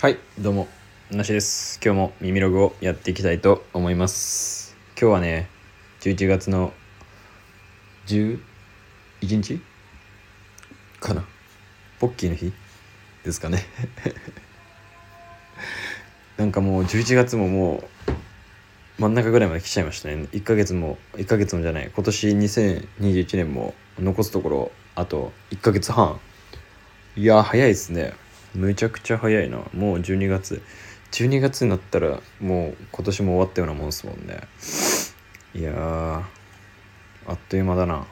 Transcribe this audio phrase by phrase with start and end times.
[0.00, 0.68] はいどうも
[1.10, 1.80] なしです。
[1.84, 4.76] 今日も耳ログをやっていきたいと思います。
[4.96, 5.48] 今日はね
[6.02, 6.72] 11月の
[8.06, 8.38] 11
[9.22, 9.60] 日
[11.00, 11.24] かな。
[11.98, 12.52] ポッキーの日
[13.24, 13.66] ですかね。
[16.38, 18.12] なんかもう11月ももう
[19.02, 20.28] 真ん中ぐらいまで来ちゃいましたね。
[20.30, 21.90] 1ヶ月も1ヶ月もじゃない。
[21.92, 26.20] 今年2021年も残すところあと1ヶ月半。
[27.16, 28.14] いや早いですね。
[28.58, 29.58] むちゃくちゃ早いな。
[29.72, 30.62] もう12月
[31.12, 34.40] 12月になったらもう今年も終わったようなもんですもんね。
[35.54, 36.22] いやー
[37.28, 38.04] あっという間だな。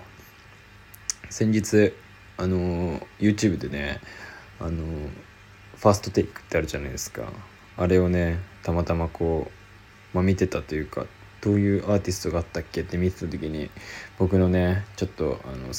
[1.30, 1.92] 先日
[2.36, 4.00] あのー YouTube でね
[4.60, 5.08] あのー
[5.76, 7.24] ファーストテイクってあるじゃないですか。
[7.76, 11.06] あれをねたまたまこう、まあ、見てたというか
[11.42, 12.82] どういうアーティストがあったっけ？
[12.82, 13.68] って見てた時に
[14.16, 15.74] 僕のねちょっとあの好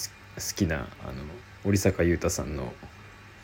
[0.56, 1.24] きなあの
[1.64, 2.74] 織坂優太さんの「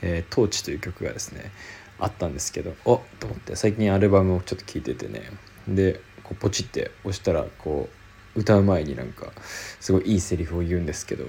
[0.04, 1.52] えー、トーチ」という曲がですね
[2.00, 5.22] あったんですけどおっと思って最近アルバムをちょっと聴いててね
[5.68, 7.90] でこうポチって押したらこ
[8.36, 9.32] う歌う前になんか
[9.80, 11.26] すごいいいセリフを言うんですけど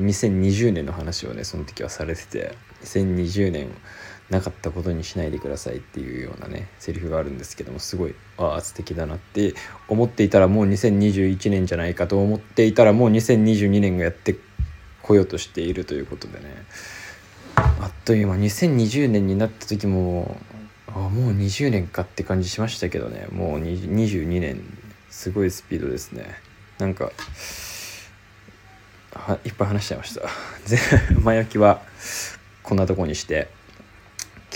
[0.00, 3.68] 2020年の話をねその時はされてて2020年
[4.30, 9.54] なかったことにしないでくださいっていうようなねセリフがあるんですけどもすごいああ素敵だなって
[9.88, 14.36] 思っていたらもう2021年じゃないかと思っていたらもう2022年がやって
[15.02, 16.44] こようとしているということでね
[17.84, 18.36] あっという間。
[18.36, 20.38] 2020年になった時も
[20.88, 23.26] あもう20年かって感じしましたけどね。
[23.30, 24.62] もう22年
[25.10, 26.34] すごいスピードですね。
[26.78, 27.12] なんか
[29.12, 30.22] はいっぱい話しちゃいました。
[31.20, 31.82] 前置きは
[32.62, 33.48] こんなとこにして。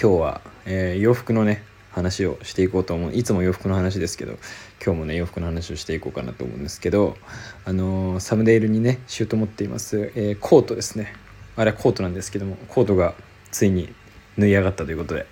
[0.01, 3.13] 今日は、えー洋服のね話をしていこうと思う。
[3.15, 4.39] いつも洋服の話ですけど
[4.83, 7.19] 今日もね洋服の話をしていこうかなと思うんですけど
[7.67, 11.13] あのーサムネイルにねしようと思っています、えーコートですね。
[11.59, 13.15] あれはコートなんですけどもコートが
[13.51, 13.93] ついに
[14.37, 15.27] 縫い上がったということで。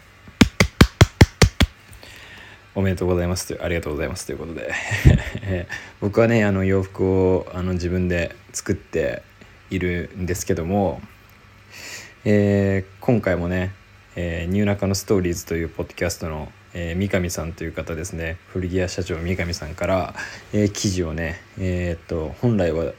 [2.74, 4.74] おめでとうございますとありがとうございますということで。
[6.02, 9.22] 僕はねあの洋服をあの自分で作って
[9.70, 11.00] いるんですけども、
[12.24, 13.72] えー今回もね
[14.16, 18.36] 「えーニューナカのストーリーズ」というポッドキャストの、えー三上さんという方ですね。
[18.52, 20.14] 古着屋社長三上さんから、
[20.52, 22.92] え記事をねえっと本来は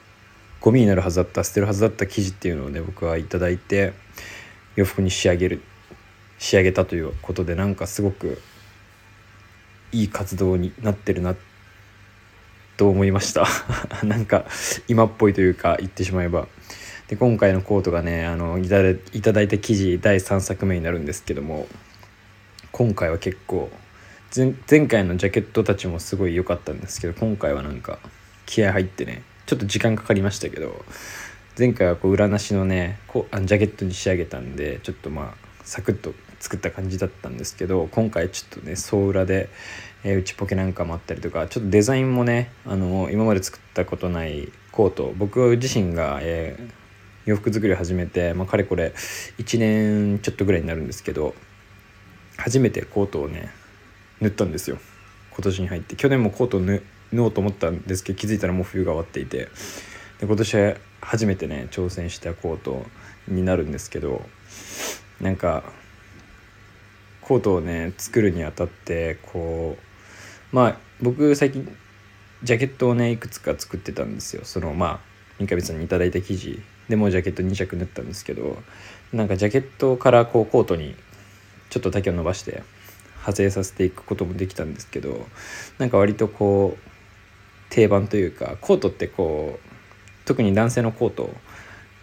[0.62, 3.94] ゴミになるはずだった捨てるはずだった生地っていうのをね僕はいいて
[4.76, 5.62] 洋服に仕上げる
[6.40, 8.42] 仕上げたということでなんかすごく
[9.92, 11.36] いい活動になってるな
[12.76, 13.48] と思いました。
[14.06, 14.46] なんか
[14.88, 16.48] 今っぽいというか言ってしまえば。
[17.08, 21.68] で今回のコートがねあのいただいただいた記事第3作目になるんですけども
[22.74, 23.72] 今回は結構
[24.36, 28.00] 前前回のジャケットたちもすごい良かったんですけど今回はなんか
[28.46, 30.86] 気合入ってねちょっと時間かかりましたけど
[31.58, 39.50] 前回はこう裏なしのねこうあジャケットに仕上げたんでちょっとまあサクッと作った感じだったんですけど今回ちょっとね総裏で、
[40.04, 46.88] えー内ポケなんかもあったりとかちょっとデザインもねあの今まで作ったことないコート僕自身が、えー
[47.28, 48.94] 洋服作りを始めて、まあ、かれこれ
[49.38, 51.36] 1年ちょっとぐらいになるんですけど
[52.38, 53.50] 初めてコートをね
[54.22, 54.78] 縫ったんですよ。
[55.32, 55.96] 今年に入って。
[55.96, 56.82] 去年もコートを縫
[57.12, 59.50] 縫おうと思ったんですけど気づいたらもう冬が終わっていて
[60.20, 62.86] で今年初めてね挑戦したコート
[63.28, 64.22] になるんですけど
[65.22, 65.64] なんか
[67.22, 69.78] コートをね作るにあたってこ
[70.52, 71.68] うまあ僕最近
[72.44, 74.46] ジャケットをねいくつか作ってたんですよ。
[74.46, 75.00] そのまあ
[75.40, 78.58] 三上さんに頂いた生地でもうジャケット2着縫ったんですけど
[79.14, 80.96] なんかジャケットからこうコートに
[81.70, 82.64] ちょっと丈を伸ばして
[83.18, 85.28] 派生させていくこともできたんですけど
[85.78, 86.87] なんか割とこう
[87.70, 91.30] 定番というかコートってこう特に男性のコート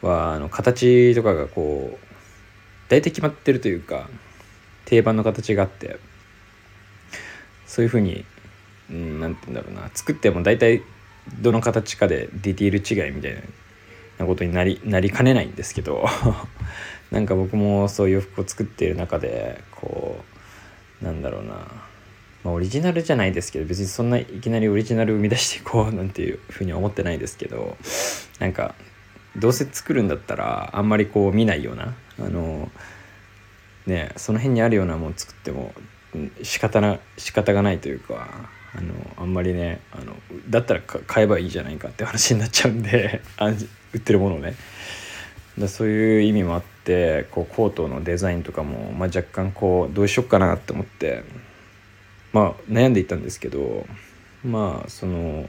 [0.03, 2.07] はあの形とかがこう
[2.89, 4.09] 大体決まってるというか
[4.85, 5.99] 定番の形があって
[7.67, 8.25] そういうふうに
[8.91, 10.83] うんなんて言うんだろうな作っても大体
[11.41, 13.35] どの形かでディティール違いみたい
[14.19, 16.07] なことになりなりかねないんですけど
[17.11, 20.23] なんか僕もそういう服を作っている中でこ
[21.03, 21.67] うなんだろうな、
[22.45, 27.77] まあ、オリジナルじゃないですけど別にそんないきなりオリジナル生み出していこうなんていうふうには思ってないですけど
[28.39, 28.75] なんか
[29.37, 32.71] どうせ作るんだったらあんまりこう見ないようなあの
[33.87, 35.73] ねその辺にあるようなもの作っても
[36.43, 38.29] 仕方な仕方がないというか
[38.77, 40.15] あのあんまりねあの
[40.51, 43.23] だったら買えばいいじゃないかって話になっちゃうんで
[43.93, 44.55] 売ってるものをね。
[45.59, 51.23] だそういう意味もあってこうコートのデザインとかも、まあ、若干こうどうしよっかなって思って
[52.35, 53.87] まあ悩んでいたんですけど
[54.45, 55.49] まあその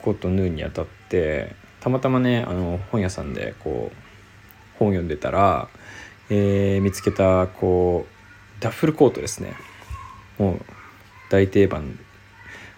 [0.00, 3.96] コート縫うにあたってたまたまねあの本屋さんでこう
[4.78, 5.68] 本読んでたら、
[6.28, 9.54] えー見つけたこうダッフルコートですね。
[10.38, 10.60] もう
[11.30, 11.98] 大定番。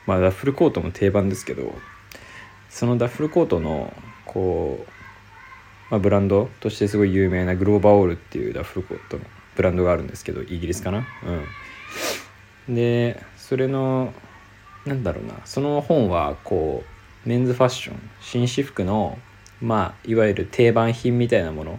[0.06, 1.74] まあダッフルコートも定番ですけど
[2.68, 3.92] そのダッフルコートの
[4.24, 4.90] こう、
[5.90, 9.24] まあ、ブランドとしてすごい有名なグローバーオールっていうダッフルコートの
[9.56, 10.98] ブランドがあるんですけどイギリスかな？
[10.98, 11.04] うん。
[12.74, 14.12] でそれの
[14.86, 16.82] なんだろうなその本はこ
[17.26, 19.18] うメンズファッション紳士服の
[19.60, 21.78] まあいわゆる定番品みたいなもの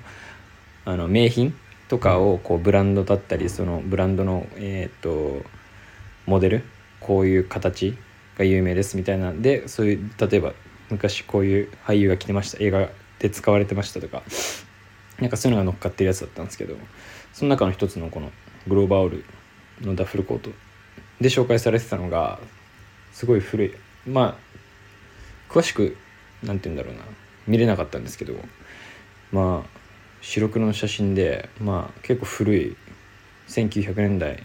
[0.85, 1.55] あの名品
[1.87, 5.41] とかをこうブランドだったりそのブランドのえっ、と
[6.25, 6.63] モデル
[6.99, 7.97] こういう形
[8.37, 9.31] が有名ですみたいな。
[9.31, 10.53] んでそういう例えば
[10.89, 12.89] 昔こういう俳優が着てました映画
[13.19, 14.23] で使われてましたとか
[15.19, 16.75] なんかそういうのが乗っかってるやつだったんですけど
[17.33, 18.31] その中の一つのこの
[18.67, 19.25] グローバーオール
[19.81, 20.51] のダッフルコート
[21.21, 22.39] で紹介されてたのが
[23.13, 23.73] すごい古い。
[24.05, 25.95] まあ詳しく
[26.43, 27.03] 何て言うんだろうな。
[27.47, 28.35] 見れなかったんですけど
[29.31, 29.69] まあ
[30.21, 32.75] 白黒の写真でまあ結構古い。
[33.51, 34.43] 1900年代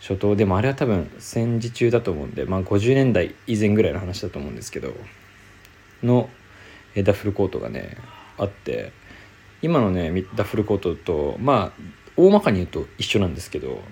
[0.00, 4.94] 初頭でもあれは多分戦時中だと思うんでまあ50年代以前ぐらいの話だと思うんですけど
[6.02, 6.28] の
[6.94, 7.96] ダッフルコートがね
[8.38, 8.92] あって
[9.60, 11.82] 今のねダッフルコートとまあ
[12.16, 13.82] 大まかに言うと一緒なんですけど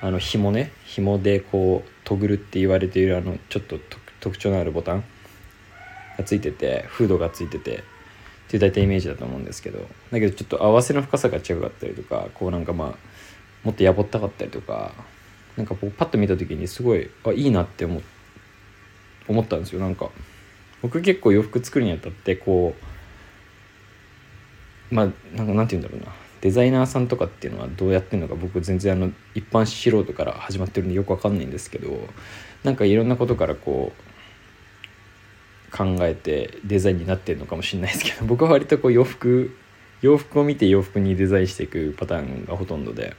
[0.00, 3.78] あの紐ね紐でこうトグルって言われているあのちょっと
[4.20, 5.04] 特徴のあるボタン
[6.16, 7.82] がついててフードがついててっ
[8.48, 12.94] ていう大体イメージだと思うんですけどだけどちょっと合わせの深さが違かったりとかこうなんかまあ
[13.62, 14.92] もっとやぼったかったりとか
[15.56, 18.00] なんかこうパッと見た時にすごいあいいなって思
[19.42, 19.80] ったんですよ。
[19.80, 20.10] なんか
[20.80, 22.74] 僕結構洋服作るにあたってこ
[24.90, 25.06] うまあ
[25.36, 26.12] なんかなんて言うんだろうな。
[26.40, 32.08] デザイナーさんとかっていうのはどうやってるのか僕全然あの一般素人から始まってるんでよくわかんないんですけど
[32.64, 34.10] なんかいろんなことからこう
[35.76, 39.54] 考えてデザインになってるのかもしれないですけど 僕は割とこう洋服
[40.02, 43.14] 洋服を見て洋服にデザインしていくパターンがほとんどで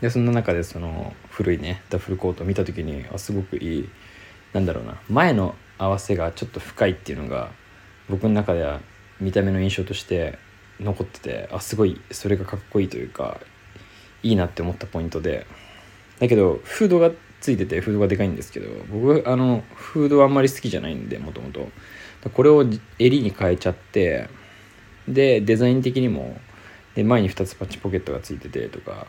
[0.00, 3.88] でそんな中でその古いねダッフルコートを見た時にあすごくいい
[4.52, 7.50] なんだろうな前の合わせがちょっと深いっていうのが
[8.08, 8.80] 僕の中では
[9.20, 10.38] 見た目の印象として
[10.80, 13.40] 残っててあすごいそれがかっこいいというか
[14.22, 15.46] いいなって思ったポイントで。
[16.18, 17.10] だけどフードが
[17.42, 21.68] ついててフードがでかいんですけど僕あのフードはあんまり好きじゃないんでもともと。
[22.34, 22.64] これを
[22.98, 24.28] 襟に変えちゃって
[25.06, 26.40] でデザイン的にも
[26.94, 29.06] で前に2つパッチポケットがついててとか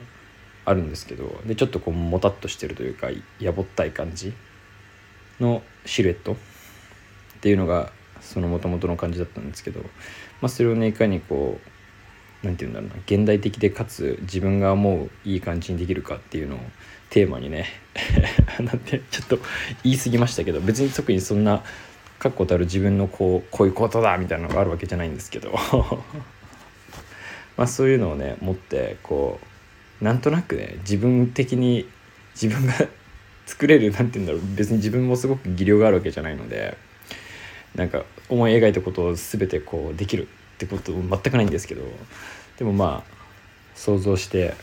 [0.65, 3.07] あるんですけどでちょっとこうもたっとしてるというか
[3.39, 4.33] やぼったい感じ
[5.39, 6.35] のシルエットっ
[7.41, 7.91] ていうのが
[8.21, 9.81] そのもともとの感じだったんですけど、
[10.41, 16.59] まあ、それをねいかにこう何て言うんだろうな現代的でかつ自分が思ういい感じにできるかっていうのを
[17.09, 17.67] テーマにね
[18.59, 19.39] なんてちょっと
[19.83, 21.63] 言い過ぎましたけど別に特にそんな
[22.19, 25.51] 確固たる自分のこうこういうことだみたいなのがあるわけじゃないんですけど
[27.57, 29.39] まあそういうのをね持ってこ
[30.01, 31.87] うなんとなくね自分的に
[32.39, 32.73] 自分が
[33.45, 36.77] 作れる何て言うんだろう別に自分もすごく技量があるわけじゃないので
[37.75, 41.83] なんか思い描いたことを全てこうできるってこと全くないんですけど
[42.57, 43.11] でもまあ
[43.75, 44.55] 想像して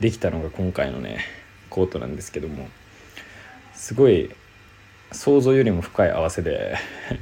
[0.00, 1.20] できたのが今回のね
[1.70, 2.68] コートなんですけども
[3.74, 4.30] すごい
[5.12, 6.76] 想像よりも深い合わせで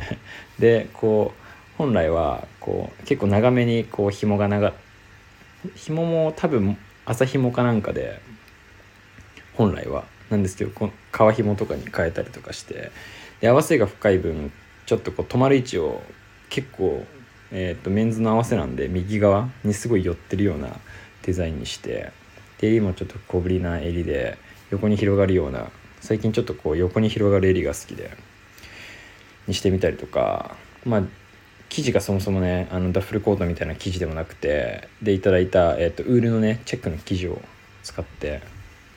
[0.58, 4.72] でこう本来はこう結構長めにこう紐が長
[5.74, 8.20] 紐も多分麻紐かなんかで
[9.54, 10.04] 本来は。
[10.30, 12.90] なんですけどこの皮紐とかに変えたりとかして
[13.40, 14.52] で合わせが深い分
[14.86, 16.02] ちょっとこう止まる位置を
[16.50, 17.04] 結構、
[17.50, 20.68] えーと、メンズの合わせなんで右側にすごい寄ってるような
[21.22, 22.12] デザインにして
[22.58, 24.38] で襟もちょっと小ぶりな襟で
[24.70, 28.10] 横に広がるような最近ちょっとこう横に広がる襟が好きで
[29.46, 31.02] にしてみたりとかまあ
[31.70, 37.40] 生地がそもそもねあのダッフルコートみたいな生地でもなくてでいただいた、えーと、ウールのねチェックの生地を
[37.82, 38.42] 使って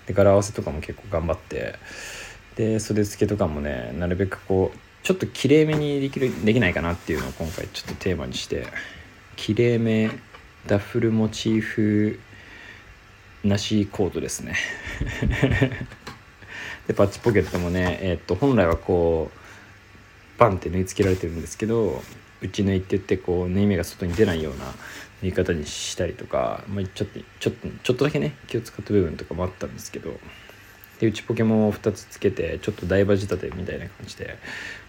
[0.06, 1.76] で柄合わせとかも結構頑張って
[2.58, 8.68] で袖付けとかもねなるべくこうちょっときれいめにできるできないかなっていうのを今回ちょっとテーマにして
[9.36, 10.10] きれいめ
[10.66, 12.20] ダッフルモチーフ
[13.44, 14.56] なしコートですね。
[16.88, 22.02] でパッチポケットもね、えー、っと本来はこうバンって縫い付けられてるんですけど
[22.42, 24.74] 打ち抜いてってこう縫い目が外に出ないような
[25.22, 30.20] 縫い方にしたりとか、まあ、ちょっとちょっとちょっとだけね気を使った部分とかもあったんですけど
[31.00, 34.38] で内ポケも2つつけてちょっと台場仕立てみたいな感じで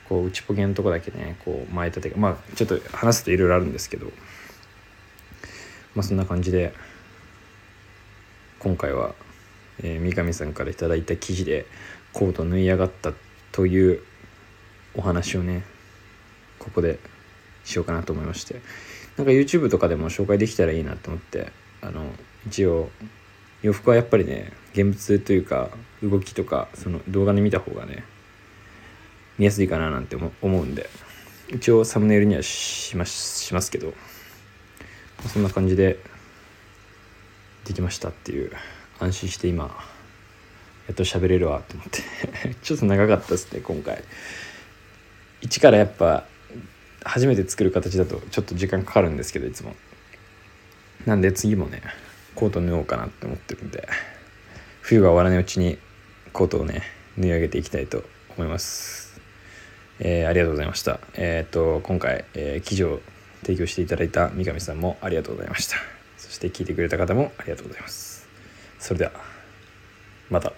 [0.08, 4.06] こう内ポケのとこだけねこう前立てがまあちょっと話すといろいろあるんですけど
[5.94, 6.72] まあそんな感じで
[8.58, 9.14] 今回は、
[9.82, 11.66] えー、三上さんから頂いた記事で
[12.12, 13.12] コート縫い上がった
[13.52, 14.02] という
[14.94, 15.64] お話をね
[16.58, 16.98] ここで
[17.64, 18.60] しようかなと思いまして
[19.16, 22.06] なんか YouTube とかでも紹介できたらいいなと思ってあの
[22.46, 22.90] 一応
[23.62, 25.70] 洋服はやっぱりね現物というか
[26.02, 28.04] 動きとかその動画で見た方がね
[29.38, 30.88] 見やすいかななんて思うんで。
[31.50, 33.94] 一応サムネイルにはしますしますけど
[35.26, 35.98] そんな感じで
[37.64, 38.52] できましたっていう
[39.00, 39.64] 安心して今
[40.86, 42.54] やっと喋れるわと思って。
[42.62, 44.02] ちょっと長かったですね今回。
[45.40, 46.26] 一からやっぱ
[47.04, 49.74] 初めて作る形だとちょっと時間かかるんですけどいつも。
[51.06, 51.82] なんで次もね
[52.38, 53.88] コート縫おうかなって思ってるんで
[54.80, 55.76] 冬が終わらないうちに
[56.32, 56.82] コートをね
[57.16, 58.04] 縫い上げていきたいと
[58.36, 59.20] 思います。
[59.98, 61.00] えー、ありがとうございました。
[61.14, 63.00] えっ、と今回、えー、記事を
[63.42, 65.78] 提供していただいた三上さんもありがとうございました。
[66.16, 68.28] そして聞いてくれた方もありがとうございます。
[68.78, 69.12] それでは
[70.30, 70.52] また。